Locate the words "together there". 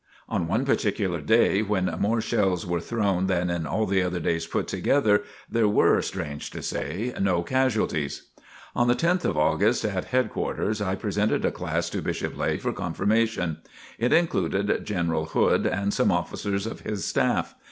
4.67-5.67